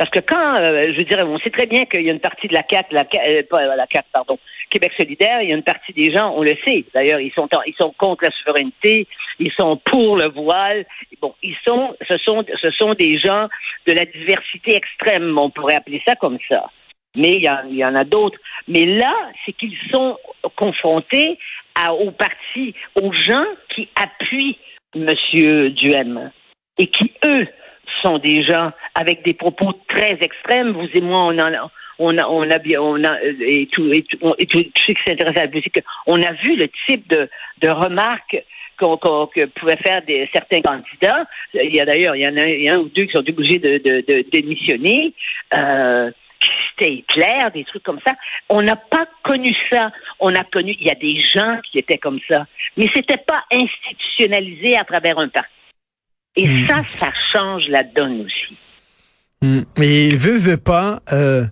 Parce 0.00 0.08
que 0.08 0.20
quand, 0.20 0.54
euh, 0.56 0.94
je 0.94 0.96
veux 0.96 1.04
dire, 1.04 1.18
on 1.28 1.38
sait 1.40 1.50
très 1.50 1.66
bien 1.66 1.84
qu'il 1.84 2.00
y 2.00 2.08
a 2.08 2.12
une 2.14 2.20
partie 2.20 2.48
de 2.48 2.54
la 2.54 2.64
CAQ, 2.66 2.94
la, 2.94 3.02
euh, 3.02 3.42
la 3.52 3.86
CAQ, 3.92 4.08
pardon, 4.10 4.38
Québec 4.70 4.92
solidaire, 4.96 5.42
il 5.42 5.50
y 5.50 5.52
a 5.52 5.56
une 5.56 5.62
partie 5.62 5.92
des 5.92 6.10
gens, 6.10 6.32
on 6.34 6.42
le 6.42 6.56
sait. 6.66 6.86
D'ailleurs, 6.94 7.20
ils 7.20 7.30
sont, 7.32 7.46
ils 7.66 7.74
sont 7.78 7.92
contre 7.98 8.24
la 8.24 8.30
souveraineté, 8.30 9.06
ils 9.38 9.52
sont 9.52 9.76
pour 9.76 10.16
le 10.16 10.30
voile. 10.30 10.86
Bon, 11.20 11.34
ils 11.42 11.54
sont, 11.68 11.94
ce 12.08 12.16
sont, 12.16 12.42
ce 12.62 12.70
sont 12.70 12.94
des 12.94 13.18
gens 13.18 13.48
de 13.86 13.92
la 13.92 14.06
diversité 14.06 14.74
extrême, 14.74 15.38
on 15.38 15.50
pourrait 15.50 15.76
appeler 15.76 16.00
ça 16.08 16.16
comme 16.16 16.38
ça. 16.50 16.70
Mais 17.14 17.32
il 17.32 17.42
y, 17.42 17.84
en- 17.84 17.94
a 17.94 18.04
d'autres. 18.04 18.38
Mais 18.68 18.86
là, 18.86 19.14
c'est 19.44 19.52
qu'ils 19.52 19.76
confrontés 20.56 21.38
à, 21.74 21.92
aux 21.92 22.12
partis, 22.12 22.74
aux 22.94 23.12
gens 23.12 23.44
qui 23.74 23.86
appuient 23.96 24.56
M. 24.96 25.14
Duhem 25.74 26.30
et 26.78 26.86
qui, 26.86 27.12
eux, 27.26 27.46
sont 28.02 28.18
des 28.18 28.42
gens 28.42 28.72
avec 28.94 29.24
des 29.24 29.34
propos 29.34 29.72
très 29.88 30.18
extrêmes. 30.20 30.72
Vous 30.72 30.88
et 30.94 31.00
moi, 31.00 31.24
on 31.24 31.38
en 31.38 31.52
a, 31.52 31.70
on 31.98 32.16
a, 32.18 32.26
on 32.26 32.50
a 32.50 32.58
bien, 32.58 32.80
on 32.80 33.02
a, 33.04 33.20
et 33.22 33.68
tout, 33.70 33.92
et 33.92 34.02
tout, 34.02 34.34
et 34.38 34.46
tout 34.46 34.64
ceux 34.74 34.94
qui 34.94 35.02
s'intéressent 35.06 35.42
à 35.42 35.46
la 35.46 35.52
musique, 35.52 35.80
on 36.06 36.20
a 36.22 36.32
vu 36.32 36.56
le 36.56 36.68
type 36.86 37.08
de, 37.08 37.28
de 37.60 37.68
remarques 37.68 38.42
qu'on, 38.78 38.96
que 38.96 39.46
pouvaient 39.46 39.76
faire 39.76 40.02
des, 40.02 40.28
certains 40.32 40.62
candidats. 40.62 41.26
Il 41.54 41.74
y 41.74 41.80
a 41.80 41.84
d'ailleurs, 41.84 42.16
il 42.16 42.22
y 42.22 42.26
en 42.26 42.36
a, 42.36 42.74
un 42.74 42.78
ou 42.78 42.88
deux 42.88 43.04
qui 43.04 43.12
sont 43.12 43.28
obligés 43.28 43.58
de, 43.58 43.78
de, 43.78 44.24
démissionner. 44.32 45.12
Euh, 45.54 46.10
c'était 46.70 46.92
Hitler, 46.92 47.48
des 47.52 47.64
trucs 47.64 47.82
comme 47.82 48.00
ça. 48.06 48.14
On 48.48 48.62
n'a 48.62 48.76
pas 48.76 49.06
connu 49.22 49.54
ça. 49.70 49.90
On 50.18 50.34
a 50.34 50.42
connu, 50.44 50.74
il 50.80 50.86
y 50.86 50.90
a 50.90 50.94
des 50.94 51.20
gens 51.20 51.58
qui 51.70 51.78
étaient 51.78 51.98
comme 51.98 52.20
ça, 52.28 52.46
mais 52.76 52.86
c'était 52.94 53.18
pas 53.18 53.44
institutionnalisé 53.52 54.76
à 54.78 54.84
travers 54.84 55.18
un 55.18 55.28
parti. 55.28 55.50
Et 56.36 56.46
Hmm. 56.46 56.66
ça, 56.68 56.82
ça 57.00 57.10
change 57.32 57.64
la 57.68 57.82
donne 57.82 58.20
aussi. 58.22 58.56
Mm. 59.42 59.60
Et 59.82 60.14
veut, 60.16 60.38
veut 60.38 60.56
pas, 60.56 61.00
euh, 61.12 61.44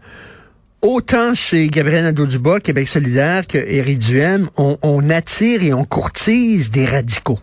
autant 0.83 1.35
chez 1.35 1.67
Gabriel 1.69 2.05
Nadeau-Dubois, 2.05 2.61
Québec 2.61 2.87
solidaire, 2.87 3.47
que 3.47 3.59
Éric 3.59 3.99
Duhem, 3.99 4.49
on, 4.57 4.79
on 4.83 5.11
attire 5.11 5.65
et 5.65 5.73
on 5.73 5.85
courtise 5.85 6.71
des 6.71 6.85
radicaux. 6.85 7.39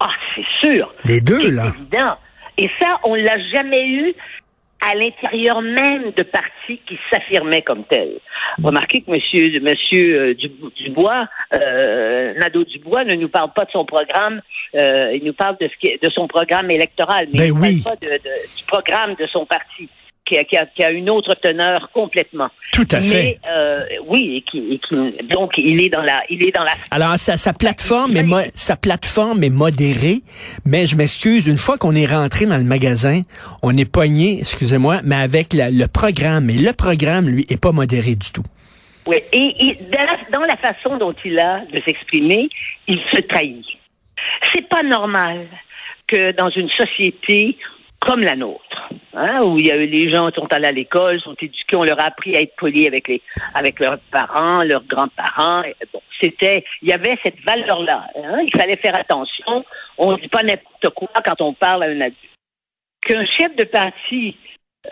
Ah, 0.00 0.10
c'est 0.34 0.44
sûr. 0.68 0.92
Les 1.04 1.20
deux, 1.20 1.50
là. 1.50 1.72
évident. 1.76 2.16
Et 2.58 2.70
ça, 2.80 2.98
on 3.04 3.14
l'a 3.14 3.36
jamais 3.52 3.88
eu 3.88 4.14
à 4.90 4.94
l'intérieur 4.94 5.62
même 5.62 6.10
de 6.16 6.22
partis 6.22 6.78
qui 6.86 6.98
s'affirmaient 7.10 7.62
comme 7.62 7.84
tels. 7.84 8.18
Remarquez 8.62 9.00
que 9.02 9.10
Monsieur, 9.10 9.60
Monsieur 9.60 10.20
euh, 10.30 10.34
Du- 10.34 10.50
Dubois, 10.76 11.26
euh, 11.54 12.34
Nadeau 12.34 12.64
Dubois, 12.64 13.04
ne 13.04 13.14
nous 13.14 13.28
parle 13.28 13.52
pas 13.54 13.64
de 13.64 13.70
son 13.70 13.84
programme. 13.84 14.40
euh, 14.76 15.12
il 15.14 15.22
nous 15.24 15.32
parle 15.32 15.56
de 15.60 15.68
ce 15.68 15.76
qui 15.80 15.86
est- 15.86 16.02
de 16.02 16.10
son 16.10 16.26
programme 16.26 16.68
électoral, 16.70 17.28
mais 17.32 17.38
Ben 17.38 17.44
il 17.46 17.54
ne 17.54 17.60
oui. 17.60 17.80
parle 17.84 17.96
pas 17.98 18.06
de- 18.06 18.12
de- 18.12 18.56
du 18.58 18.64
programme 18.66 19.14
de 19.14 19.26
son 19.28 19.46
parti. 19.46 19.88
Qui 20.26 20.38
a, 20.38 20.44
qui, 20.44 20.56
a, 20.56 20.64
qui 20.64 20.82
a 20.82 20.90
une 20.90 21.10
autre 21.10 21.34
teneur 21.34 21.90
complètement. 21.92 22.48
Tout 22.72 22.88
à 22.92 23.02
fait. 23.02 23.38
Mais 23.44 23.50
euh, 23.50 23.84
oui, 24.06 24.36
et 24.38 24.40
qui, 24.50 24.72
et 24.72 24.78
qui- 24.78 25.26
donc 25.28 25.52
il 25.58 25.82
est 25.82 25.90
dans 25.90 26.00
la, 26.00 26.22
il 26.30 26.42
est 26.48 26.50
dans 26.50 26.62
la 26.64 26.72
Alors, 26.90 27.18
sa, 27.18 27.36
sa 27.36 27.52
plateforme 27.52 28.16
est 28.16 28.22
mo- 28.22 28.38
sa 28.54 28.76
plateforme 28.76 29.44
est 29.44 29.50
modérée, 29.50 30.22
mais 30.64 30.86
je 30.86 30.96
m'excuse, 30.96 31.46
une 31.46 31.58
fois 31.58 31.76
qu'on 31.76 31.94
est 31.94 32.06
rentré 32.06 32.46
dans 32.46 32.56
le 32.56 32.64
magasin, 32.64 33.20
on 33.62 33.76
est 33.76 33.84
pogné, 33.90 34.38
excusez-moi, 34.40 35.00
mais 35.04 35.16
avec 35.16 35.52
la- 35.52 35.70
le 35.70 35.86
programme. 35.88 36.48
Et 36.48 36.54
le 36.54 36.72
programme, 36.72 37.28
lui, 37.28 37.44
est 37.50 37.60
pas 37.60 37.72
modéré 37.72 38.14
du 38.14 38.30
tout. 38.32 38.44
Oui, 39.06 39.18
et, 39.30 39.54
et 39.66 39.74
dans, 39.92 40.04
la, 40.04 40.38
dans 40.38 40.46
la 40.46 40.56
façon 40.56 40.96
dont 40.96 41.14
il 41.22 41.38
a 41.38 41.60
de 41.70 41.82
s'exprimer, 41.84 42.48
il 42.88 42.98
se 43.12 43.20
trahit. 43.20 43.62
C'est 44.54 44.66
pas 44.70 44.82
normal 44.82 45.48
que 46.06 46.32
dans 46.32 46.48
une 46.48 46.70
société 46.70 47.58
comme 48.06 48.20
la 48.22 48.36
nôtre, 48.36 48.88
hein, 49.14 49.40
où 49.44 49.56
il 49.58 49.66
y 49.66 49.72
a 49.72 49.76
eu 49.76 49.86
les 49.86 50.10
gens 50.12 50.30
sont 50.32 50.52
allés 50.52 50.66
à 50.68 50.72
l'école, 50.72 51.20
sont 51.20 51.34
éduqués, 51.40 51.76
on 51.76 51.84
leur 51.84 51.98
a 52.00 52.04
appris 52.04 52.36
à 52.36 52.40
être 52.42 52.54
polis 52.56 52.86
avec 52.86 53.08
les 53.08 53.22
avec 53.54 53.80
leurs 53.80 53.98
parents, 54.10 54.62
leurs 54.62 54.84
grands-parents. 54.84 55.62
et 55.64 55.74
Bon, 55.92 56.00
c'était, 56.20 56.64
il 56.82 56.88
y 56.88 56.92
avait 56.92 57.18
cette 57.24 57.40
valeur-là. 57.40 58.06
hein, 58.16 58.40
il 58.46 58.56
fallait 58.58 58.76
faire 58.76 58.96
attention. 58.96 59.64
On 59.98 60.12
ne 60.12 60.18
dit 60.20 60.28
pas 60.28 60.42
n'importe 60.42 60.88
quoi 60.94 61.08
quand 61.24 61.40
on 61.40 61.52
parle 61.54 61.82
à 61.84 61.86
un 61.86 62.00
adulte. 62.00 62.18
Qu'un 63.06 63.24
chef 63.26 63.54
de 63.56 63.64
parti 63.64 64.36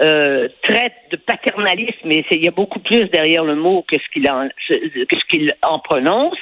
euh, 0.01 0.49
traite 0.63 0.95
de 1.11 1.17
paternalisme, 1.17 2.11
c'est- 2.11 2.37
il 2.37 2.45
y 2.45 2.49
a 2.49 2.53
beaucoup 2.53 2.81
plus 2.81 3.05
derrière 3.11 3.45
le 3.45 3.55
mot 3.57 3.83
que 3.87 3.97
ce 3.99 4.09
qu'il 4.13 4.31
en, 4.31 4.49
que 4.69 5.17
ce 5.21 5.25
qu'il 5.29 5.53
en 5.63 5.79
prononce, 5.81 6.39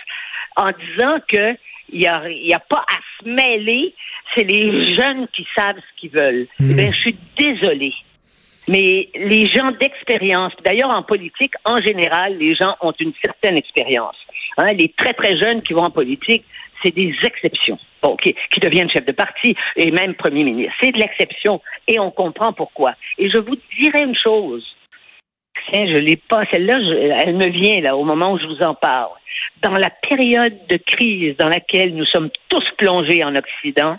en 0.56 0.66
disant 0.68 1.18
que 1.28 1.56
il 1.92 1.98
n'y 1.98 2.54
a 2.54 2.60
pas 2.60 2.84
à 2.88 2.98
se 3.18 3.28
mêler, 3.28 3.92
c'est 4.34 4.44
les 4.44 4.96
jeunes 4.96 5.26
qui 5.34 5.46
savent 5.56 5.76
ce 5.76 6.00
qu'ils 6.00 6.10
veulent. 6.10 6.46
Eh 6.60 6.74
bien, 6.74 6.86
je 6.86 6.96
suis 6.96 7.16
désolée. 7.38 7.94
Mais 8.68 9.08
les 9.14 9.50
gens 9.50 9.70
d'expérience, 9.72 10.52
d'ailleurs 10.64 10.90
en 10.90 11.02
politique, 11.02 11.54
en 11.64 11.80
général, 11.80 12.38
les 12.38 12.54
gens 12.54 12.76
ont 12.80 12.92
une 13.00 13.12
certaine 13.22 13.56
expérience. 13.56 14.16
Hein, 14.58 14.72
les 14.74 14.92
très 14.96 15.12
très 15.12 15.38
jeunes 15.38 15.62
qui 15.62 15.72
vont 15.72 15.84
en 15.84 15.90
politique, 15.90 16.44
c'est 16.82 16.94
des 16.94 17.14
exceptions. 17.24 17.78
Bon, 18.02 18.16
qui, 18.16 18.34
qui 18.50 18.60
deviennent 18.60 18.90
chefs 18.90 19.04
de 19.04 19.12
parti 19.12 19.54
et 19.76 19.90
même 19.90 20.14
premier 20.14 20.44
ministre. 20.44 20.72
C'est 20.80 20.92
de 20.92 20.98
l'exception 20.98 21.60
et 21.86 21.98
on 21.98 22.10
comprend 22.10 22.52
pourquoi. 22.52 22.94
Et 23.18 23.28
je 23.28 23.38
vous 23.38 23.56
dirais 23.78 24.04
une 24.04 24.16
chose. 24.16 24.64
Tiens, 25.70 25.86
je 25.86 25.98
l'ai 25.98 26.16
pas, 26.16 26.44
celle-là, 26.50 26.78
elle 27.20 27.36
me 27.36 27.48
vient 27.48 27.80
là 27.80 27.96
au 27.96 28.04
moment 28.04 28.32
où 28.32 28.38
je 28.38 28.46
vous 28.46 28.62
en 28.62 28.74
parle. 28.74 29.10
Dans 29.62 29.72
la 29.72 29.90
période 29.90 30.56
de 30.68 30.76
crise 30.78 31.36
dans 31.36 31.48
laquelle 31.48 31.94
nous 31.94 32.06
sommes 32.06 32.30
tous 32.48 32.64
plongés 32.78 33.22
en 33.22 33.34
Occident, 33.36 33.98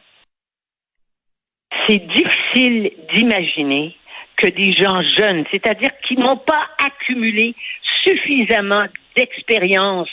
c'est 1.88 2.02
difficile 2.08 2.92
d'imaginer 3.14 3.96
que 4.38 4.48
des 4.48 4.72
gens 4.72 5.02
jeunes, 5.18 5.44
c'est-à-dire 5.52 5.92
qui 6.08 6.16
n'ont 6.18 6.38
pas 6.38 6.64
accumulé 6.84 7.56
suffisamment 8.04 8.86
d'expérience 9.16 10.10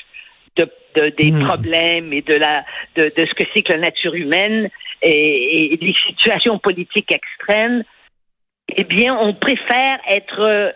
de, 0.57 0.69
de- 0.97 1.11
des 1.19 1.33
Hmm. 1.33 1.47
problèmes 1.47 2.13
et 2.13 2.23
de 2.23 2.35
la 2.35 2.65
de, 2.97 3.13
de 3.17 3.27
ce 3.27 3.35
que 3.35 3.45
c'est 3.55 3.63
que 3.63 3.73
la 3.73 3.79
nature 3.79 4.15
humaine 4.15 4.69
et, 5.03 5.73
et 5.73 5.77
des 5.77 5.95
situations 6.07 6.59
politiques 6.59 7.13
extrêmes, 7.13 7.85
eh 8.77 8.85
bien, 8.85 9.17
on 9.19 9.33
préfère 9.33 9.99
être 10.11 10.41
euh, 10.41 10.71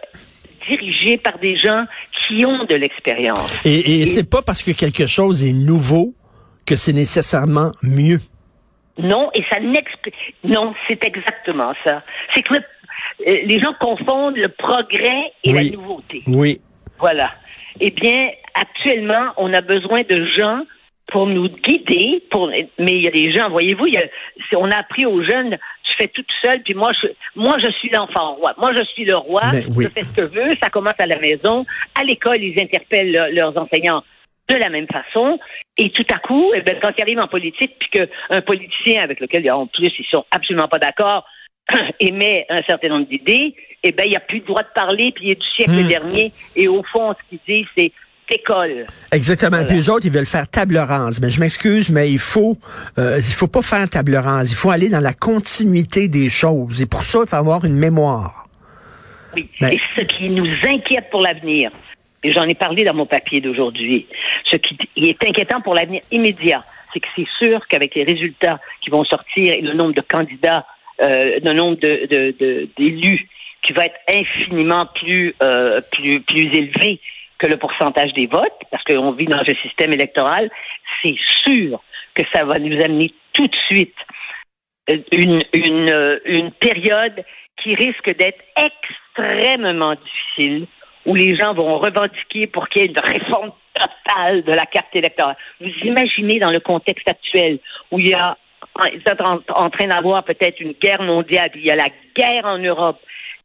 dirigé 0.71 1.17
par 1.19 1.39
des 1.39 1.57
gens 1.59 1.85
qui 2.29 2.47
ont 2.47 2.65
de 2.65 2.75
l'expérience. 2.77 3.61
Et, 3.65 4.03
et 4.03 4.07
c'est 4.07 4.29
pas 4.31 4.43
parce 4.43 4.63
que 4.63 4.71
quelque 4.71 5.07
chose 5.07 5.45
est 5.45 5.53
nouveau 5.53 6.15
que 6.65 6.77
c'est 6.77 6.93
nécessairement 6.93 7.73
mieux. 7.83 8.21
Non, 8.99 9.31
et 9.35 9.43
ça 9.51 9.59
n'explique. 9.61 10.15
Non, 10.45 10.75
c'est 10.89 11.03
exactement 11.05 11.73
ça. 11.85 12.03
C'est 12.35 12.43
que 12.43 12.55
le- 12.55 12.61
euh, 13.29 13.37
les 13.45 13.61
gens 13.61 13.75
confondent 13.81 14.37
le 14.37 14.49
progrès 14.49 15.33
et 15.45 15.53
Oui. 15.55 15.71
la 15.71 15.77
nouveauté. 15.77 16.23
Oui. 16.27 16.61
Voilà. 16.99 17.33
Eh 17.81 17.91
bien, 17.91 18.31
actuellement, 18.55 19.33
on 19.39 19.53
a 19.55 19.61
besoin 19.63 20.03
de 20.03 20.27
gens 20.37 20.61
pour 21.09 21.27
nous 21.27 21.49
guider. 21.49 22.23
Pour, 22.31 22.49
mais 22.49 22.69
il 22.93 23.03
y 23.03 23.09
a 23.09 23.11
des 23.11 23.33
gens, 23.33 23.49
voyez-vous, 23.51 23.87
on 24.57 24.71
a 24.71 24.77
appris 24.79 25.07
aux 25.07 25.23
jeunes, 25.23 25.57
tu 25.85 25.97
fais 25.97 26.09
tout 26.09 26.25
seul, 26.43 26.63
puis 26.63 26.75
moi, 26.75 26.91
je, 27.03 27.09
moi, 27.35 27.57
je 27.63 27.71
suis 27.73 27.89
l'enfant 27.91 28.35
roi. 28.35 28.55
Moi, 28.59 28.73
je 28.77 28.85
suis 28.85 29.05
le 29.05 29.17
roi. 29.17 29.41
Oui. 29.75 29.87
Je 29.87 29.89
fais 29.91 30.03
ce 30.03 30.13
que 30.13 30.23
je 30.29 30.41
veux. 30.41 30.51
Ça 30.63 30.71
commence 30.71 30.99
à 31.01 31.07
la 31.07 31.19
maison. 31.19 31.65
À 31.99 32.05
l'école, 32.05 32.39
ils 32.43 32.59
interpellent 32.61 33.13
le- 33.13 33.35
leurs 33.35 33.57
enseignants 33.57 34.03
de 34.49 34.55
la 34.57 34.69
même 34.69 34.87
façon. 34.87 35.39
Et 35.79 35.91
tout 35.91 36.05
à 36.15 36.19
coup, 36.19 36.53
eh 36.55 36.61
ben, 36.61 36.77
quand 36.83 36.91
ils 36.99 37.03
arrivent 37.03 37.19
en 37.21 37.29
politique, 37.29 37.73
puis 37.81 37.89
qu'un 38.31 38.41
politicien 38.43 39.03
avec 39.03 39.21
lequel, 39.21 39.51
en 39.51 39.67
plus, 39.67 39.91
ils 39.99 40.07
sont 40.11 40.25
absolument 40.31 40.69
pas 40.69 40.79
d'accord, 40.79 41.25
émet 42.01 42.45
un 42.51 42.63
certain 42.65 42.89
nombre 42.89 43.07
d'idées, 43.09 43.55
eh 43.83 43.93
ben, 43.93 44.05
il 44.05 44.11
n'y 44.11 44.17
a 44.17 44.21
plus 44.21 44.39
le 44.41 44.45
droit 44.45 44.63
de 44.63 44.69
parler, 44.75 45.13
puis 45.15 45.27
il 45.27 45.31
est 45.33 45.41
du 45.41 45.47
siècle 45.57 45.73
Hmm. 45.85 45.89
dernier. 45.89 46.33
Et 46.57 46.69
au 46.69 46.83
fond, 46.93 47.15
ce 47.15 47.29
qu'ils 47.31 47.41
disent, 47.47 47.67
c'est 47.77 47.93
école. 48.31 48.87
Exactement. 49.13 49.51
Voilà. 49.59 49.67
Puis 49.67 49.77
les 49.77 49.91
autres, 49.91 50.07
ils 50.07 50.13
veulent 50.13 50.25
faire 50.25 50.49
table 50.49 50.79
rase. 50.79 51.21
Mais 51.21 51.29
je 51.29 51.39
m'excuse, 51.39 51.91
mais 51.91 52.11
il 52.11 52.19
faut, 52.19 52.57
euh, 52.99 53.17
il 53.19 53.23
faut 53.35 53.47
pas 53.49 53.61
faire 53.61 53.87
table 53.91 54.17
rase. 54.17 54.51
Il 54.53 54.55
faut 54.55 54.71
aller 54.71 54.89
dans 54.89 55.01
la 55.01 55.13
continuité 55.13 56.09
des 56.09 56.31
choses. 56.31 56.81
Et 56.81 56.87
pour 56.87 57.03
ça, 57.03 57.19
il 57.25 57.29
faut 57.29 57.37
avoir 57.37 57.65
une 57.67 57.77
mémoire. 57.77 58.47
Oui. 59.35 59.49
Mais- 59.61 59.75
Et 59.75 59.81
ce 59.97 60.01
qui 60.03 60.31
nous 60.31 60.49
inquiète 60.67 61.11
pour 61.11 61.21
l'avenir, 61.21 61.71
et 62.25 62.33
j'en 62.33 62.45
ai 62.45 62.55
parlé 62.55 62.85
dans 62.85 62.95
mon 62.95 63.05
papier 63.05 63.41
d'aujourd'hui, 63.43 64.07
ce 64.53 64.57
qui 64.57 64.77
est 64.97 65.25
inquiétant 65.25 65.61
pour 65.61 65.75
l'avenir 65.75 66.03
immédiat, 66.11 66.63
c'est 66.93 67.01
que 67.01 67.09
c'est 67.17 67.29
sûr 67.39 67.67
qu'avec 67.69 67.95
les 67.95 68.05
résultats 68.05 68.61
qui 68.83 68.91
vont 68.91 69.05
sortir 69.05 69.53
et 69.55 69.61
le 69.61 69.73
nombre 69.73 69.95
de 69.95 70.03
candidats, 70.03 70.67
euh, 71.01 71.39
le 71.43 71.53
nombre 71.53 71.77
d'élus 72.77 73.29
qui 73.65 73.73
va 73.73 73.87
être 73.87 73.99
infiniment 74.09 74.87
plus, 74.95 75.35
euh, 75.43 75.81
plus, 75.93 76.21
plus 76.21 76.55
élevé 76.55 77.01
que 77.39 77.47
le 77.47 77.57
pourcentage 77.57 78.13
des 78.13 78.27
votes, 78.27 78.53
parce 78.71 78.85
qu'on 78.85 79.13
vit 79.13 79.27
dans 79.27 79.39
un 79.39 79.55
système 79.63 79.93
électoral, 79.93 80.51
c'est 81.03 81.17
sûr 81.45 81.83
que 82.15 82.23
ça 82.33 82.45
va 82.45 82.59
nous 82.59 82.81
amener 82.85 83.13
tout 83.33 83.47
de 83.47 83.57
suite 83.69 83.97
euh, 84.91 84.99
une, 85.13 85.45
une, 85.55 86.21
une 86.25 86.51
période 86.53 87.25
qui 87.63 87.75
risque 87.75 88.15
d'être 88.17 88.43
extrêmement 88.57 89.95
difficile, 89.95 90.67
où 91.07 91.15
les 91.15 91.37
gens 91.37 91.55
vont 91.55 91.79
revendiquer 91.79 92.47
pour 92.47 92.69
qu'il 92.69 92.83
y 92.83 92.85
ait 92.85 92.89
une 92.89 92.99
réforme 92.99 93.53
totale 93.75 94.43
de 94.43 94.53
la 94.53 94.67
carte 94.67 94.95
électorale. 94.95 95.37
Vous 95.61 95.71
imaginez 95.85 96.39
dans 96.39 96.51
le 96.51 96.61
contexte 96.61 97.09
actuel, 97.09 97.59
où 97.91 97.99
il 97.99 98.09
y 98.09 98.15
a, 98.15 98.37
ils 98.93 99.03
sont 99.07 99.23
en, 99.23 99.41
en 99.65 99.71
train 99.71 99.87
d'avoir 99.89 100.25
peut-être 100.25 100.61
une 100.61 100.73
guerre 100.73 101.03
mondiale, 101.03 101.51
il 101.55 101.65
y 101.65 101.71
a 101.71 101.77
la 101.77 101.89
guerre 102.17 102.45
en 102.45 102.59
Europe, 102.59 103.01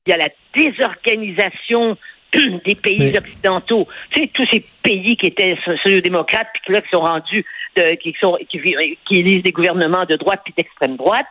il 0.05 0.11
y 0.11 0.13
a 0.13 0.17
la 0.17 0.29
désorganisation 0.53 1.95
des 2.65 2.75
pays 2.75 3.11
Mais- 3.11 3.17
occidentaux. 3.17 3.87
Tu 4.11 4.21
sais, 4.21 4.27
tous 4.33 4.45
ces 4.51 4.65
pays 4.83 5.17
qui 5.17 5.27
étaient 5.27 5.57
sociaux-démocrates, 5.65 6.47
puis 6.53 6.61
qui 6.65 6.71
là, 6.71 6.81
qui 6.81 6.89
sont 6.91 7.01
rendus, 7.01 7.45
de, 7.75 7.95
qui, 7.95 8.15
sont, 8.19 8.37
qui, 8.49 8.59
qui 9.07 9.19
élisent 9.19 9.43
des 9.43 9.51
gouvernements 9.51 10.05
de 10.05 10.15
droite 10.15 10.41
puis 10.43 10.53
d'extrême 10.57 10.97
droite. 10.97 11.27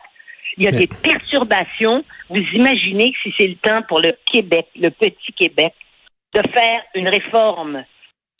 Il 0.57 0.63
y 0.63 0.67
a 0.67 0.71
Mais- 0.71 0.79
des 0.79 0.87
perturbations. 0.87 2.03
Vous 2.29 2.43
imaginez 2.53 3.11
que 3.11 3.17
si 3.23 3.33
c'est 3.37 3.47
le 3.47 3.55
temps 3.55 3.81
pour 3.87 3.99
le 3.99 4.15
Québec, 4.31 4.67
le 4.75 4.89
petit 4.89 5.33
Québec, 5.33 5.73
de 6.33 6.41
faire 6.49 6.81
une 6.95 7.07
réforme 7.07 7.83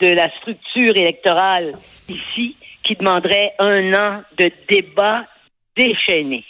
de 0.01 0.07
la 0.07 0.29
structure 0.37 0.95
électorale 0.95 1.73
ici 2.07 2.55
qui 2.83 2.95
demanderait 2.95 3.53
un 3.59 3.93
an 3.93 4.21
de 4.37 4.51
débat 4.69 5.25
déchaîné. 5.75 6.43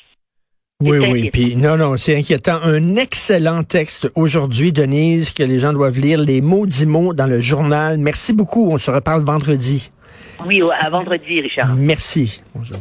Oui, 0.80 1.00
oui. 1.00 1.32
Puis 1.32 1.56
non, 1.56 1.75
non, 1.75 1.98
c'est 1.98 2.16
inquiétant. 2.16 2.60
Un 2.62 2.98
excellent 2.98 3.63
texte 3.63 4.12
aujourd'hui, 4.13 4.72
Denise, 4.72 5.34
que 5.34 5.42
les 5.42 5.60
gens 5.60 5.74
doivent 5.74 5.98
lire. 5.98 6.20
Les 6.20 6.39
maudits 6.39 6.86
mots 6.86 7.16
dans 7.16 7.25
le 7.25 7.39
journal. 7.39 7.98
Merci 7.98 8.32
beaucoup. 8.32 8.70
On 8.72 8.77
se 8.77 8.92
reparle 8.92 9.24
vendredi. 9.24 9.92
Oui, 10.46 10.62
à 10.80 10.89
vendredi, 10.92 11.42
Richard. 11.42 11.74
Merci. 11.75 12.44
Bonjour. 12.54 12.77